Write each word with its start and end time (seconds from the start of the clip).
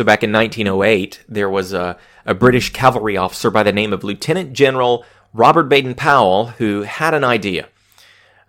So 0.00 0.04
back 0.04 0.22
in 0.22 0.32
1908, 0.32 1.24
there 1.28 1.50
was 1.50 1.74
a, 1.74 1.98
a 2.24 2.32
British 2.32 2.72
cavalry 2.72 3.18
officer 3.18 3.50
by 3.50 3.62
the 3.62 3.70
name 3.70 3.92
of 3.92 4.02
Lieutenant 4.02 4.54
General 4.54 5.04
Robert 5.34 5.64
Baden 5.64 5.94
Powell 5.94 6.46
who 6.56 6.84
had 6.84 7.12
an 7.12 7.22
idea. 7.22 7.68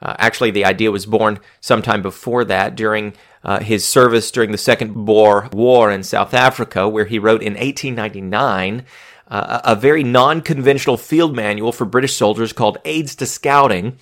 Uh, 0.01 0.15
actually, 0.17 0.51
the 0.51 0.63
idea 0.63 0.91
was 0.91 1.05
born 1.05 1.41
sometime 1.59 2.01
before 2.01 2.45
that 2.45 2.77
during 2.77 3.15
uh, 3.43 3.59
his 3.59 3.83
service 3.83 4.31
during 4.31 4.53
the 4.53 4.57
Second 4.57 4.93
Boer 4.93 5.49
War 5.51 5.91
in 5.91 6.03
South 6.03 6.33
Africa, 6.33 6.87
where 6.87 7.03
he 7.03 7.19
wrote 7.19 7.41
in 7.41 7.55
1899 7.55 8.85
uh, 9.27 9.59
a 9.65 9.75
very 9.75 10.05
non 10.05 10.39
conventional 10.39 10.95
field 10.95 11.35
manual 11.35 11.73
for 11.73 11.83
British 11.83 12.15
soldiers 12.15 12.53
called 12.53 12.77
Aids 12.85 13.13
to 13.15 13.25
Scouting, 13.25 13.97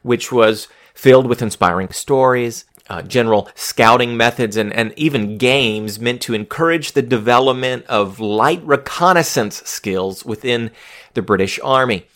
which 0.00 0.32
was 0.32 0.66
filled 0.94 1.26
with 1.26 1.42
inspiring 1.42 1.90
stories, 1.90 2.64
uh, 2.88 3.02
general 3.02 3.48
scouting 3.54 4.16
methods, 4.16 4.56
and, 4.56 4.72
and 4.72 4.92
even 4.96 5.38
games 5.38 5.98
meant 5.98 6.20
to 6.22 6.34
encourage 6.34 6.92
the 6.92 7.02
development 7.02 7.84
of 7.86 8.20
light 8.20 8.62
reconnaissance 8.64 9.62
skills 9.64 10.24
within 10.24 10.70
the 11.14 11.22
British 11.22 11.58
Army. 11.62 12.06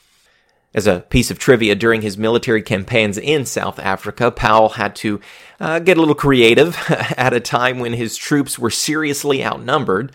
As 0.72 0.86
a 0.86 1.00
piece 1.00 1.32
of 1.32 1.38
trivia, 1.38 1.74
during 1.74 2.02
his 2.02 2.16
military 2.16 2.62
campaigns 2.62 3.18
in 3.18 3.44
South 3.44 3.80
Africa, 3.80 4.30
Powell 4.30 4.70
had 4.70 4.94
to 4.96 5.20
uh, 5.58 5.80
get 5.80 5.96
a 5.96 6.00
little 6.00 6.14
creative 6.14 6.78
at 7.16 7.32
a 7.32 7.40
time 7.40 7.80
when 7.80 7.92
his 7.92 8.16
troops 8.16 8.56
were 8.56 8.70
seriously 8.70 9.44
outnumbered. 9.44 10.12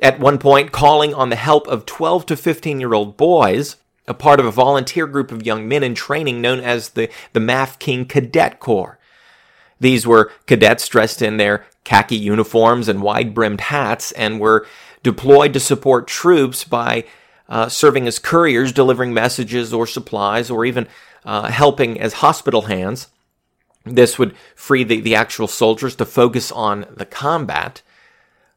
At 0.00 0.18
one 0.18 0.38
point, 0.38 0.72
calling 0.72 1.12
on 1.12 1.28
the 1.28 1.36
help 1.36 1.68
of 1.68 1.84
12 1.84 2.24
to 2.26 2.36
15 2.36 2.80
year 2.80 2.94
old 2.94 3.18
boys, 3.18 3.76
a 4.08 4.14
part 4.14 4.40
of 4.40 4.46
a 4.46 4.50
volunteer 4.50 5.06
group 5.06 5.30
of 5.30 5.44
young 5.44 5.68
men 5.68 5.82
in 5.82 5.94
training 5.94 6.40
known 6.40 6.60
as 6.60 6.90
the, 6.90 7.10
the 7.34 7.40
Mafeking 7.40 8.06
Cadet 8.06 8.60
Corps. 8.60 8.98
These 9.82 10.06
were 10.06 10.30
cadets 10.46 10.86
dressed 10.86 11.22
in 11.22 11.38
their 11.38 11.66
khaki 11.82 12.16
uniforms 12.16 12.88
and 12.88 13.02
wide 13.02 13.34
brimmed 13.34 13.62
hats 13.62 14.12
and 14.12 14.38
were 14.38 14.64
deployed 15.02 15.52
to 15.54 15.60
support 15.60 16.06
troops 16.06 16.62
by 16.62 17.04
uh, 17.48 17.68
serving 17.68 18.06
as 18.06 18.20
couriers, 18.20 18.70
delivering 18.72 19.12
messages 19.12 19.72
or 19.72 19.88
supplies, 19.88 20.50
or 20.52 20.64
even 20.64 20.86
uh, 21.24 21.50
helping 21.50 22.00
as 22.00 22.14
hospital 22.14 22.62
hands. 22.62 23.08
This 23.84 24.20
would 24.20 24.36
free 24.54 24.84
the, 24.84 25.00
the 25.00 25.16
actual 25.16 25.48
soldiers 25.48 25.96
to 25.96 26.04
focus 26.04 26.52
on 26.52 26.86
the 26.88 27.04
combat. 27.04 27.82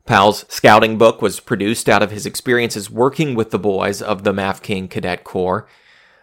Powell's 0.06 0.46
scouting 0.48 1.00
book 1.00 1.24
was 1.24 1.40
produced 1.40 1.90
out 1.90 2.04
of 2.04 2.12
his 2.12 2.28
experiences 2.28 2.92
working 2.92 3.34
with 3.34 3.50
the 3.50 3.58
boys 3.58 4.00
of 4.00 4.24
the 4.24 4.32
Mafeking 4.32 4.88
Cadet 4.88 5.24
Corps. 5.24 5.68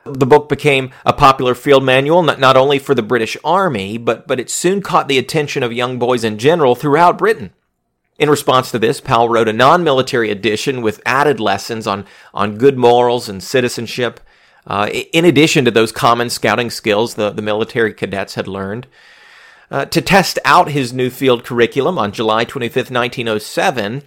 The 0.05 0.27
book 0.27 0.49
became 0.49 0.91
a 1.07 1.13
popular 1.13 1.55
field 1.55 1.85
manual 1.85 2.23
not, 2.23 2.41
not 2.41 2.57
only 2.57 2.79
for 2.79 2.95
the 2.95 3.03
British 3.03 3.37
Army, 3.45 3.99
but, 3.99 4.27
but 4.27 4.41
it 4.41 4.51
soon 4.51 4.83
caught 4.83 5.07
the 5.07 5.19
attention 5.19 5.63
of 5.63 5.73
young 5.73 5.99
boys 5.99 6.25
in 6.25 6.39
general 6.39 6.75
throughout 6.75 7.19
Britain. 7.19 7.53
In 8.19 8.29
response 8.29 8.71
to 8.71 8.79
this, 8.79 9.01
Powell 9.01 9.29
wrote 9.29 9.49
a 9.49 9.53
non-military 9.53 10.31
edition 10.31 10.83
with 10.83 11.01
added 11.07 11.41
lessons 11.41 11.87
on, 11.87 12.05
on 12.35 12.59
good 12.59 12.77
morals 12.77 13.29
and 13.29 13.43
citizenship, 13.43 14.21
uh, 14.67 14.89
in 15.13 15.25
addition 15.25 15.65
to 15.65 15.71
those 15.71 15.93
common 15.93 16.31
scouting 16.31 16.71
skills 16.71 17.15
the, 17.15 17.31
the 17.31 17.43
military 17.43 17.95
cadets 17.95 18.35
had 18.35 18.47
learned. 18.47 18.87
Uh, 19.71 19.87
to 19.87 20.03
test 20.03 20.39
out 20.45 20.71
his 20.71 20.93
new 20.93 21.09
field 21.09 21.45
curriculum 21.45 21.99
on 21.99 22.13
July 22.13 22.45
25, 22.45 22.91
1907, 22.91 24.03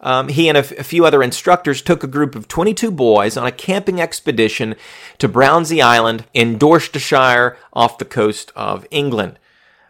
um, 0.00 0.28
he 0.28 0.48
and 0.48 0.56
a, 0.56 0.60
f- 0.60 0.72
a 0.72 0.84
few 0.84 1.04
other 1.04 1.22
instructors 1.22 1.82
took 1.82 2.04
a 2.04 2.08
group 2.08 2.34
of 2.34 2.48
22 2.48 2.90
boys 2.90 3.36
on 3.36 3.46
a 3.46 3.52
camping 3.52 4.00
expedition 4.00 4.76
to 5.18 5.28
Brownsea 5.28 5.84
Island 5.84 6.24
in 6.32 6.58
Dorsetshire 6.58 7.56
off 7.72 7.98
the 7.98 8.04
coast 8.04 8.52
of 8.54 8.86
England. 8.90 9.38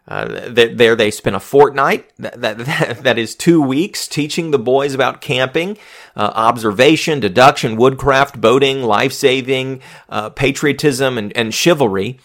Uh, 0.06 0.48
there 0.48 0.96
they 0.96 1.10
spent 1.10 1.36
a 1.36 1.40
fortnight, 1.40 2.10
that, 2.16 2.40
that, 2.40 2.98
that 3.02 3.18
is 3.18 3.34
two 3.34 3.60
weeks, 3.60 4.08
teaching 4.08 4.50
the 4.50 4.58
boys 4.58 4.94
about 4.94 5.20
camping, 5.20 5.76
uh, 6.16 6.32
observation, 6.34 7.20
deduction, 7.20 7.76
woodcraft, 7.76 8.40
boating, 8.40 8.82
life 8.82 9.12
saving, 9.12 9.82
uh, 10.08 10.30
patriotism, 10.30 11.18
and, 11.18 11.36
and 11.36 11.52
chivalry. 11.52 12.18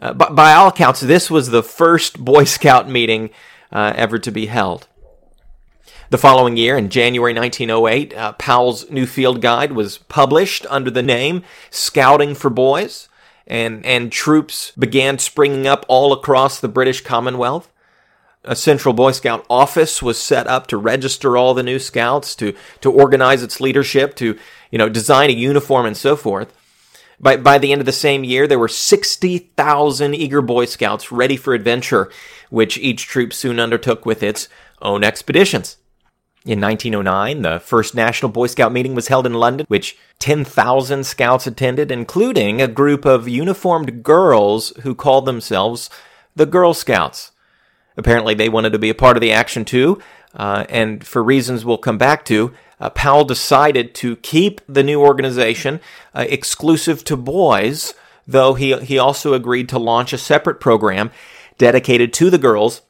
Uh, 0.00 0.12
but 0.12 0.34
by 0.34 0.54
all 0.54 0.68
accounts, 0.68 1.00
this 1.00 1.30
was 1.30 1.50
the 1.50 1.62
first 1.62 2.18
Boy 2.18 2.42
Scout 2.44 2.88
meeting 2.88 3.30
uh, 3.70 3.92
ever 3.94 4.18
to 4.18 4.32
be 4.32 4.46
held. 4.46 4.88
The 6.10 6.18
following 6.18 6.56
year, 6.56 6.76
in 6.76 6.88
January 6.88 7.32
1908, 7.32 8.16
uh, 8.16 8.32
Powell's 8.32 8.90
new 8.90 9.06
field 9.06 9.40
guide 9.40 9.70
was 9.70 9.98
published 9.98 10.66
under 10.68 10.90
the 10.90 11.04
name 11.04 11.44
Scouting 11.70 12.34
for 12.34 12.50
Boys 12.50 13.08
and, 13.46 13.86
and 13.86 14.10
troops 14.10 14.72
began 14.72 15.20
springing 15.20 15.68
up 15.68 15.86
all 15.86 16.12
across 16.12 16.58
the 16.58 16.66
British 16.66 17.02
Commonwealth. 17.02 17.70
A 18.42 18.56
central 18.56 18.92
Boy 18.92 19.12
Scout 19.12 19.46
office 19.48 20.02
was 20.02 20.20
set 20.20 20.48
up 20.48 20.66
to 20.66 20.76
register 20.76 21.36
all 21.36 21.54
the 21.54 21.62
new 21.62 21.78
scouts, 21.78 22.34
to, 22.36 22.56
to 22.80 22.90
organize 22.90 23.44
its 23.44 23.60
leadership, 23.60 24.16
to, 24.16 24.36
you 24.72 24.78
know, 24.78 24.88
design 24.88 25.30
a 25.30 25.34
uniform 25.34 25.86
and 25.86 25.96
so 25.96 26.16
forth. 26.16 26.52
By, 27.20 27.36
by 27.36 27.58
the 27.58 27.70
end 27.70 27.82
of 27.82 27.86
the 27.86 27.92
same 27.92 28.24
year, 28.24 28.48
there 28.48 28.58
were 28.58 28.66
60,000 28.66 30.14
eager 30.16 30.42
Boy 30.42 30.64
Scouts 30.64 31.12
ready 31.12 31.36
for 31.36 31.54
adventure, 31.54 32.10
which 32.48 32.78
each 32.78 33.06
troop 33.06 33.32
soon 33.32 33.60
undertook 33.60 34.04
with 34.04 34.24
its 34.24 34.48
own 34.82 35.04
expeditions. 35.04 35.76
In 36.46 36.58
1909, 36.58 37.42
the 37.42 37.60
first 37.60 37.94
National 37.94 38.30
Boy 38.30 38.46
Scout 38.46 38.72
meeting 38.72 38.94
was 38.94 39.08
held 39.08 39.26
in 39.26 39.34
London, 39.34 39.66
which 39.68 39.98
10,000 40.20 41.04
scouts 41.04 41.46
attended, 41.46 41.90
including 41.90 42.62
a 42.62 42.68
group 42.68 43.04
of 43.04 43.28
uniformed 43.28 44.02
girls 44.02 44.72
who 44.82 44.94
called 44.94 45.26
themselves 45.26 45.90
the 46.34 46.46
Girl 46.46 46.72
Scouts. 46.72 47.32
Apparently, 47.98 48.32
they 48.32 48.48
wanted 48.48 48.72
to 48.72 48.78
be 48.78 48.88
a 48.88 48.94
part 48.94 49.18
of 49.18 49.20
the 49.20 49.32
action 49.32 49.66
too, 49.66 50.00
uh, 50.34 50.64
and 50.70 51.06
for 51.06 51.22
reasons 51.22 51.62
we'll 51.62 51.76
come 51.76 51.98
back 51.98 52.24
to, 52.24 52.54
uh, 52.80 52.88
Powell 52.88 53.24
decided 53.24 53.94
to 53.96 54.16
keep 54.16 54.62
the 54.66 54.82
new 54.82 55.02
organization 55.02 55.78
uh, 56.14 56.24
exclusive 56.26 57.04
to 57.04 57.18
boys, 57.18 57.92
though 58.26 58.54
he, 58.54 58.78
he 58.78 58.98
also 58.98 59.34
agreed 59.34 59.68
to 59.68 59.78
launch 59.78 60.14
a 60.14 60.18
separate 60.18 60.58
program 60.58 61.10
dedicated 61.58 62.14
to 62.14 62.30
the 62.30 62.38
girls, 62.38 62.80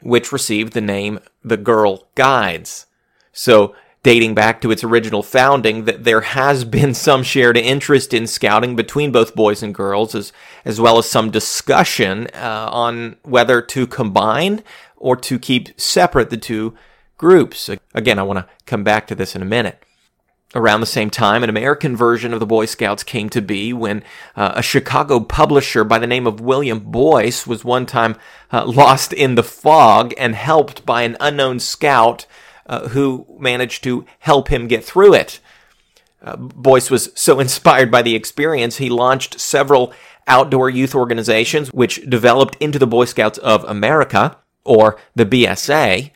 which 0.00 0.30
received 0.30 0.74
the 0.74 0.80
name 0.80 1.18
the 1.42 1.56
Girl 1.56 2.06
Guides. 2.14 2.86
So, 3.32 3.74
dating 4.02 4.34
back 4.34 4.60
to 4.60 4.70
its 4.70 4.82
original 4.82 5.22
founding, 5.22 5.84
that 5.84 6.04
there 6.04 6.22
has 6.22 6.64
been 6.76 6.94
some 6.94 7.22
shared 7.22 7.56
interest 7.56 8.14
in 8.14 8.26
scouting 8.26 8.76
between 8.76 9.12
both 9.12 9.34
boys 9.34 9.62
and 9.62 9.74
girls, 9.74 10.14
as, 10.14 10.32
as 10.64 10.80
well 10.80 10.98
as 10.98 11.08
some 11.08 11.30
discussion 11.30 12.28
uh, 12.34 12.68
on 12.70 13.16
whether 13.22 13.60
to 13.62 13.86
combine 13.86 14.62
or 14.96 15.16
to 15.16 15.38
keep 15.38 15.80
separate 15.80 16.30
the 16.30 16.36
two 16.36 16.74
groups. 17.16 17.68
Again, 17.94 18.18
I 18.18 18.22
want 18.22 18.38
to 18.38 18.48
come 18.66 18.84
back 18.84 19.06
to 19.08 19.14
this 19.14 19.34
in 19.34 19.42
a 19.42 19.46
minute. 19.46 19.82
Around 20.52 20.80
the 20.80 20.86
same 20.86 21.10
time, 21.10 21.44
an 21.44 21.50
American 21.50 21.96
version 21.96 22.32
of 22.32 22.40
the 22.40 22.46
Boy 22.46 22.66
Scouts 22.66 23.04
came 23.04 23.28
to 23.30 23.40
be 23.40 23.72
when 23.72 24.02
uh, 24.34 24.54
a 24.56 24.62
Chicago 24.62 25.20
publisher 25.20 25.84
by 25.84 26.00
the 26.00 26.08
name 26.08 26.26
of 26.26 26.40
William 26.40 26.80
Boyce 26.80 27.46
was 27.46 27.64
one 27.64 27.86
time 27.86 28.16
uh, 28.52 28.64
lost 28.66 29.12
in 29.12 29.36
the 29.36 29.44
fog 29.44 30.12
and 30.18 30.34
helped 30.34 30.84
by 30.84 31.02
an 31.02 31.16
unknown 31.20 31.60
scout 31.60 32.26
uh, 32.70 32.88
who 32.90 33.26
managed 33.38 33.82
to 33.82 34.06
help 34.20 34.48
him 34.48 34.68
get 34.68 34.84
through 34.84 35.12
it. 35.12 35.40
Uh, 36.22 36.36
Boyce 36.36 36.88
was 36.88 37.10
so 37.14 37.40
inspired 37.44 37.90
by 37.90 38.00
the 38.00 38.14
experience, 38.14 38.78
he 38.78 38.88
launched 38.88 39.40
several 39.40 39.92
outdoor 40.26 40.70
youth 40.70 40.94
organizations, 40.94 41.68
which 41.72 42.08
developed 42.08 42.56
into 42.60 42.78
the 42.78 42.86
Boy 42.86 43.04
Scouts 43.04 43.38
of 43.38 43.64
America, 43.64 44.38
or 44.64 44.98
the 45.14 45.26
BSA. 45.26 46.12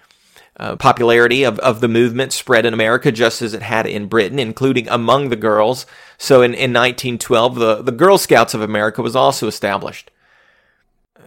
Uh, 0.56 0.76
popularity 0.76 1.42
of, 1.42 1.58
of 1.58 1.80
the 1.80 1.88
movement 1.88 2.32
spread 2.32 2.64
in 2.64 2.72
America 2.72 3.10
just 3.10 3.42
as 3.42 3.54
it 3.54 3.62
had 3.62 3.88
in 3.88 4.06
Britain, 4.06 4.38
including 4.38 4.88
among 4.88 5.28
the 5.28 5.34
girls. 5.34 5.84
So 6.16 6.42
in, 6.42 6.52
in 6.52 6.72
1912, 6.72 7.56
the, 7.56 7.82
the 7.82 7.90
Girl 7.90 8.18
Scouts 8.18 8.54
of 8.54 8.60
America 8.60 9.02
was 9.02 9.16
also 9.16 9.48
established. 9.48 10.12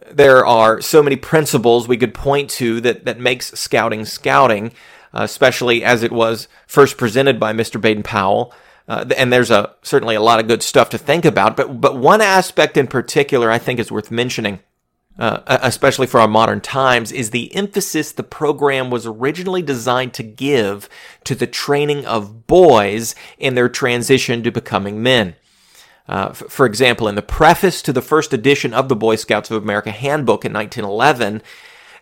There 0.10 0.46
are 0.46 0.80
so 0.80 1.04
many 1.04 1.18
principles 1.18 1.90
we 1.90 1.98
could 1.98 2.14
point 2.14 2.50
to 2.52 2.80
that, 2.80 3.04
that 3.04 3.20
makes 3.20 3.52
scouting 3.60 4.06
scouting 4.06 4.72
especially 5.14 5.84
as 5.84 6.04
it 6.04 6.12
was 6.12 6.48
first 6.68 6.98
presented 6.98 7.40
by 7.40 7.54
Mr. 7.54 7.80
Baden 7.80 8.04
Powell. 8.04 8.54
Uh, 8.88 9.06
and 9.18 9.34
there's 9.34 9.52
a 9.52 9.76
certainly 9.82 10.16
a 10.16 10.22
lot 10.22 10.40
of 10.40 10.48
good 10.48 10.64
stuff 10.64 10.90
to 10.90 10.98
think 10.98 11.26
about, 11.26 11.58
but 11.58 11.82
but 11.82 11.98
one 11.98 12.22
aspect 12.22 12.78
in 12.78 12.88
particular 12.88 13.52
I 13.52 13.58
think 13.58 13.80
is 13.80 13.92
worth 13.92 14.12
mentioning, 14.12 14.60
uh, 15.20 15.42
especially 15.46 16.08
for 16.08 16.22
our 16.22 16.28
modern 16.28 16.62
times, 16.62 17.12
is 17.12 17.32
the 17.32 17.54
emphasis 17.54 18.14
the 18.14 18.24
program 18.24 18.90
was 18.90 19.06
originally 19.06 19.62
designed 19.62 20.14
to 20.14 20.24
give 20.24 20.88
to 21.26 21.36
the 21.36 21.48
training 21.48 22.06
of 22.06 22.48
boys 22.48 23.14
in 23.38 23.56
their 23.56 23.68
transition 23.68 24.42
to 24.44 24.52
becoming 24.52 25.04
men. 25.04 25.36
Uh, 26.08 26.28
f- 26.30 26.44
for 26.48 26.66
example, 26.66 27.08
in 27.08 27.16
the 27.16 27.22
preface 27.22 27.82
to 27.82 27.92
the 27.92 28.02
first 28.02 28.34
edition 28.34 28.74
of 28.74 28.88
the 28.88 28.96
Boy 28.96 29.16
Scouts 29.16 29.52
of 29.52 29.62
America 29.62 29.92
handbook 29.92 30.46
in 30.46 30.54
1911, 30.54 31.42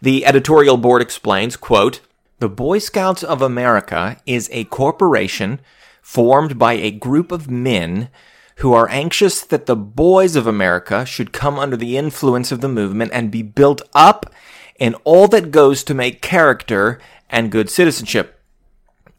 the 0.01 0.25
editorial 0.25 0.77
board 0.77 1.01
explains, 1.01 1.57
quote, 1.57 2.01
the 2.39 2.49
Boy 2.49 2.79
Scouts 2.79 3.23
of 3.23 3.41
America 3.41 4.17
is 4.25 4.49
a 4.51 4.65
corporation 4.65 5.61
formed 6.01 6.59
by 6.59 6.73
a 6.73 6.91
group 6.91 7.31
of 7.31 7.49
men 7.49 8.09
who 8.57 8.73
are 8.73 8.89
anxious 8.89 9.41
that 9.41 9.65
the 9.65 9.75
boys 9.75 10.35
of 10.35 10.45
America 10.45 11.05
should 11.05 11.31
come 11.31 11.57
under 11.57 11.77
the 11.77 11.97
influence 11.97 12.51
of 12.51 12.61
the 12.61 12.67
movement 12.67 13.11
and 13.13 13.31
be 13.31 13.41
built 13.41 13.81
up 13.93 14.31
in 14.77 14.95
all 15.05 15.27
that 15.29 15.51
goes 15.51 15.83
to 15.83 15.93
make 15.93 16.21
character 16.21 16.99
and 17.29 17.51
good 17.51 17.69
citizenship. 17.69 18.39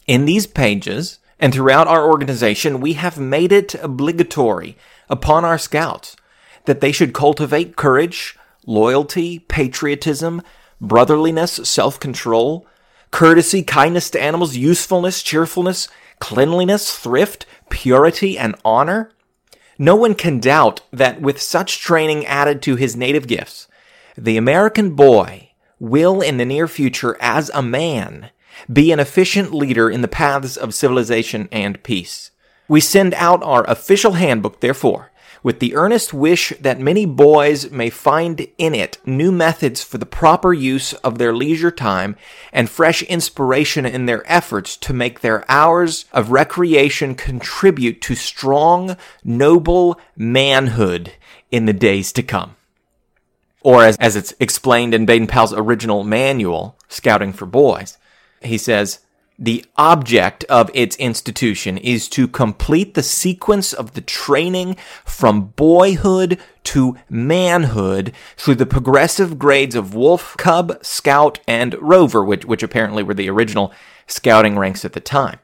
In 0.07 0.27
these 0.27 0.47
pages 0.47 1.19
and 1.39 1.53
throughout 1.53 1.89
our 1.89 2.07
organization, 2.07 2.81
we 2.81 2.95
have 2.95 3.19
made 3.19 3.51
it 3.51 3.75
obligatory 3.77 4.77
upon 5.09 5.45
our 5.45 5.59
scouts 5.59 6.17
that 6.67 6.81
they 6.81 6.93
should 6.93 7.15
cultivate 7.15 7.77
courage, 7.77 8.39
loyalty, 8.67 9.39
patriotism, 9.39 10.43
brotherliness, 10.81 11.53
self 11.67 11.99
control, 11.99 12.67
courtesy, 13.11 13.63
kindness 13.63 14.11
to 14.11 14.21
animals, 14.21 14.57
usefulness, 14.57 15.23
cheerfulness, 15.23 15.89
cleanliness, 16.19 16.97
thrift, 16.97 17.47
purity, 17.69 18.39
and 18.39 18.57
honor. 18.65 19.11
No 19.79 19.95
one 19.95 20.15
can 20.15 20.41
doubt 20.41 20.81
that 20.93 21.21
with 21.21 21.41
such 21.41 21.81
training 21.81 22.25
added 22.27 22.63
to 22.63 22.77
his 22.77 22.97
native 22.97 23.27
gifts, 23.27 23.69
the 24.17 24.37
American 24.37 24.95
boy 24.95 25.51
will 25.79 26.23
in 26.23 26.39
the 26.39 26.45
near 26.47 26.67
future, 26.67 27.17
as 27.21 27.51
a 27.53 27.63
man, 27.63 28.31
be 28.73 28.91
an 28.91 29.01
efficient 29.01 29.53
leader 29.53 29.91
in 29.91 30.01
the 30.01 30.09
paths 30.09 30.57
of 30.57 30.75
civilization 30.75 31.49
and 31.53 31.83
peace. 31.83 32.31
We 32.69 32.81
send 32.81 33.13
out 33.15 33.43
our 33.43 33.69
official 33.69 34.13
handbook, 34.13 34.61
therefore, 34.61 35.13
with 35.43 35.61
the 35.61 35.75
earnest 35.75 36.13
wish 36.13 36.53
that 36.61 36.81
many 36.81 37.07
boys 37.07 37.71
may 37.71 37.91
find 37.91 38.47
in 38.59 38.75
it 38.75 38.99
new 39.07 39.31
methods 39.31 39.83
for 39.83 39.99
the 39.99 40.07
proper 40.07 40.53
use 40.53 40.93
of 40.95 41.19
their 41.19 41.35
leisure 41.35 41.71
time 41.71 42.17
and 42.53 42.69
fresh 42.69 43.03
inspiration 43.03 43.87
in 43.87 44.07
their 44.07 44.23
efforts 44.31 44.77
to 44.77 44.93
make 44.93 45.21
their 45.21 45.45
hours 45.51 46.05
of 46.13 46.31
recreation 46.31 47.15
contribute 47.15 48.01
to 48.03 48.15
strong, 48.15 48.97
noble 49.25 50.01
manhood 50.17 51.13
in 51.51 51.67
the 51.67 51.73
days 51.73 52.13
to 52.13 52.23
come. 52.23 52.57
Or 53.63 53.85
as, 53.85 53.97
as 53.97 54.15
it's 54.15 54.35
explained 54.39 54.95
in 54.95 55.07
Baden 55.07 55.27
Powell's 55.27 55.53
original 55.53 56.05
manual, 56.05 56.79
Scouting 56.89 57.33
for 57.33 57.47
Boys, 57.47 57.99
he 58.41 58.59
says, 58.59 59.01
the 59.39 59.65
object 59.77 60.45
of 60.45 60.71
its 60.73 60.97
institution 60.97 61.79
is 61.79 62.09
to 62.09 62.27
complete 62.27 62.95
the 62.95 63.03
sequence 63.03 63.73
of 63.73 63.93
the 63.93 64.01
training 64.01 64.77
from 65.05 65.49
boyhood 65.49 66.39
to 66.65 66.97
manhood 67.09 68.13
through 68.37 68.55
the 68.55 68.67
progressive 68.67 69.39
grades 69.39 69.75
of 69.75 69.95
wolf, 69.95 70.37
cub, 70.37 70.79
scout, 70.83 71.39
and 71.47 71.75
rover, 71.81 72.25
which, 72.25 72.45
which 72.45 72.63
apparently 72.63 73.03
were 73.03 73.15
the 73.15 73.31
original 73.31 73.73
scouting 74.07 74.59
ranks 74.59 74.85
at 74.85 74.93
the 74.93 75.01
time. 75.01 75.39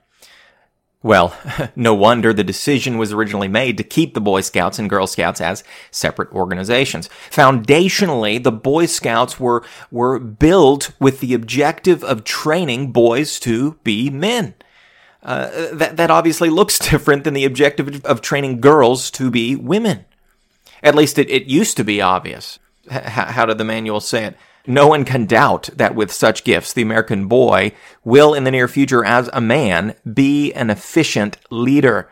Well, 1.02 1.37
no 1.76 1.94
wonder 1.94 2.32
the 2.32 2.44
decision 2.44 2.96
was 2.99 3.12
originally 3.12 3.49
made 3.49 3.76
to 3.76 3.84
keep 3.84 4.14
the 4.14 4.20
Boy 4.20 4.40
Scouts 4.40 4.78
and 4.78 4.88
Girl 4.88 5.06
Scouts 5.06 5.40
as 5.40 5.64
separate 5.90 6.31
organizations. 6.32 7.08
Foundationally, 7.31 8.43
the 8.43 8.52
Boy 8.52 8.87
Scouts 8.87 9.40
were, 9.40 9.64
were 9.90 10.19
built 10.19 10.93
with 11.00 11.20
the 11.20 11.34
objective 11.34 12.04
of 12.04 12.25
training 12.25 12.93
boys 12.93 13.40
to 13.40 13.78
be 13.82 14.10
men. 14.10 14.54
Uh, 15.22 15.69
that, 15.72 15.96
that 15.96 16.10
obviously 16.10 16.50
looks 16.50 16.78
different 16.90 17.25
than 17.25 17.34
the 17.34 17.44
objective 17.44 18.04
of 18.04 18.20
training 18.20 18.60
girls 18.60 19.10
to 19.12 19.31
be 19.31 19.56
women. 19.56 20.04
At 20.82 20.94
least 20.94 21.19
it, 21.19 21.31
it 21.31 21.44
used 21.44 21.76
to 21.76 21.84
be 21.84 22.00
obvious. 22.00 22.58
H- 22.90 23.02
how 23.02 23.46
did 23.46 23.58
the 23.58 23.64
manual 23.64 24.00
say 24.00 24.25
it? 24.25 24.37
No 24.67 24.87
one 24.87 25.05
can 25.05 25.26
doubt 25.26 25.70
that 25.75 25.94
with 25.94 26.12
such 26.12 26.44
gifts, 26.44 26.73
the 26.73 26.82
American 26.82 27.26
boy 27.26 27.73
will 28.05 28.32
in 28.32 28.44
the 28.44 28.50
near 28.50 28.69
future 28.69 29.05
as 29.05 29.29
a 29.32 29.41
man 29.41 29.97
be 30.12 30.53
an 30.53 30.70
efficient 30.70 31.37
leader. 31.50 32.11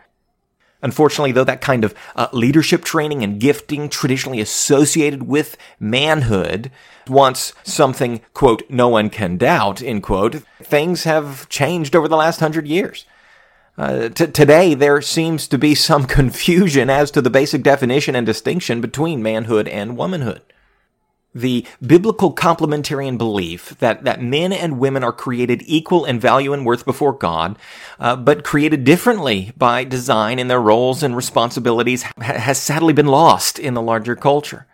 Unfortunately, 0.82 1.30
though 1.30 1.44
that 1.44 1.60
kind 1.60 1.84
of 1.84 1.94
uh, 2.16 2.28
leadership 2.32 2.84
training 2.84 3.22
and 3.22 3.38
gifting 3.38 3.88
traditionally 3.88 4.40
associated 4.40 5.24
with 5.24 5.56
manhood 5.78 6.72
wants 7.06 7.52
something, 7.62 8.20
quote, 8.32 8.62
no 8.68 8.88
one 8.88 9.10
can 9.10 9.36
doubt, 9.36 9.82
end 9.82 10.02
quote, 10.02 10.42
things 10.62 11.04
have 11.04 11.48
changed 11.48 11.94
over 11.94 12.08
the 12.08 12.16
last 12.16 12.40
hundred 12.40 12.66
years. 12.66 13.04
Uh, 13.78 14.08
t- 14.08 14.26
today, 14.26 14.74
there 14.74 15.00
seems 15.00 15.46
to 15.46 15.58
be 15.58 15.74
some 15.74 16.04
confusion 16.06 16.90
as 16.90 17.10
to 17.10 17.20
the 17.20 17.30
basic 17.30 17.62
definition 17.62 18.16
and 18.16 18.26
distinction 18.26 18.80
between 18.80 19.22
manhood 19.22 19.68
and 19.68 19.96
womanhood 19.96 20.42
the 21.34 21.64
biblical 21.84 22.34
complementarian 22.34 23.16
belief 23.16 23.78
that, 23.78 24.04
that 24.04 24.22
men 24.22 24.52
and 24.52 24.78
women 24.78 25.04
are 25.04 25.12
created 25.12 25.62
equal 25.66 26.04
in 26.04 26.18
value 26.18 26.52
and 26.52 26.66
worth 26.66 26.84
before 26.84 27.12
God, 27.12 27.56
uh, 28.00 28.16
but 28.16 28.42
created 28.42 28.84
differently 28.84 29.52
by 29.56 29.84
design 29.84 30.38
in 30.38 30.48
their 30.48 30.60
roles 30.60 31.02
and 31.02 31.14
responsibilities 31.14 32.02
ha- 32.02 32.12
has 32.18 32.60
sadly 32.60 32.92
been 32.92 33.06
lost 33.06 33.58
in 33.58 33.74
the 33.74 33.82
larger 33.82 34.16
culture. 34.16 34.66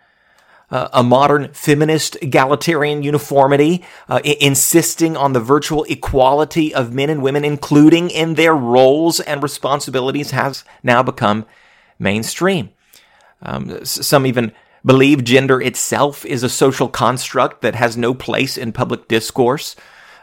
Uh, 0.69 0.89
a 0.91 1.03
modern 1.03 1.53
feminist 1.53 2.17
egalitarian 2.21 3.01
uniformity, 3.01 3.85
uh, 4.09 4.19
I- 4.25 4.37
insisting 4.41 5.15
on 5.15 5.31
the 5.31 5.39
virtual 5.39 5.85
equality 5.85 6.73
of 6.73 6.93
men 6.93 7.09
and 7.09 7.21
women, 7.21 7.45
including 7.45 8.09
in 8.09 8.33
their 8.33 8.55
roles 8.55 9.21
and 9.21 9.41
responsibilities, 9.41 10.31
has 10.31 10.65
now 10.83 11.01
become 11.03 11.45
mainstream. 11.99 12.71
Um, 13.41 13.85
some 13.85 14.25
even 14.25 14.51
believe 14.87 15.23
gender 15.23 15.61
itself 15.61 16.25
is 16.25 16.41
a 16.41 16.49
social 16.49 16.87
construct 16.87 17.61
that 17.61 17.75
has 17.75 17.95
no 17.95 18.15
place 18.15 18.57
in 18.57 18.71
public 18.71 19.07
discourse. 19.07 19.75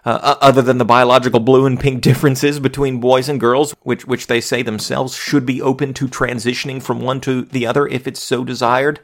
Uh, 0.06 0.36
other 0.42 0.60
than 0.60 0.76
the 0.76 0.84
biological 0.84 1.40
blue 1.40 1.64
and 1.64 1.80
pink 1.80 2.02
differences 2.02 2.60
between 2.60 3.00
boys 3.00 3.26
and 3.26 3.40
girls, 3.40 3.74
which, 3.84 4.06
which 4.06 4.26
they 4.26 4.38
say 4.38 4.62
themselves 4.62 5.16
should 5.16 5.46
be 5.46 5.62
open 5.62 5.94
to 5.94 6.06
transitioning 6.06 6.82
from 6.82 7.00
one 7.00 7.22
to 7.22 7.42
the 7.42 7.66
other 7.66 7.86
if 7.86 8.06
it's 8.06 8.22
so 8.22 8.44
desired. 8.44 9.00